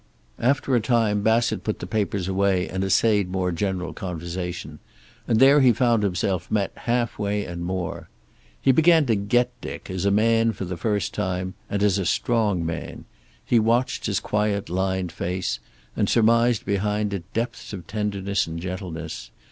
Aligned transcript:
After 0.39 0.75
a 0.75 0.81
time 0.81 1.21
Bassett 1.21 1.63
put 1.63 1.77
the 1.77 1.85
papers 1.85 2.27
away 2.27 2.67
and 2.67 2.83
essayed 2.83 3.29
more 3.29 3.51
general 3.51 3.93
conversation, 3.93 4.79
and 5.27 5.39
there 5.39 5.61
he 5.61 5.71
found 5.71 6.01
himself 6.01 6.49
met 6.49 6.71
half 6.75 7.19
way 7.19 7.45
and 7.45 7.63
more. 7.63 8.09
He 8.59 8.71
began 8.71 9.05
to 9.05 9.15
get 9.15 9.51
Dick 9.61 9.91
as 9.91 10.03
a 10.03 10.09
man, 10.09 10.53
for 10.53 10.65
the 10.65 10.75
first 10.75 11.13
time, 11.13 11.53
and 11.69 11.83
as 11.83 11.99
a 11.99 12.07
strong 12.07 12.65
man. 12.65 13.05
He 13.45 13.59
watched 13.59 14.07
his 14.07 14.19
quiet, 14.19 14.71
lined 14.71 15.11
face, 15.11 15.59
and 15.95 16.09
surmised 16.09 16.65
behind 16.65 17.13
it 17.13 17.31
depths 17.33 17.71
of 17.71 17.85
tenderness 17.85 18.47
and 18.47 18.59
gentleness. 18.59 19.29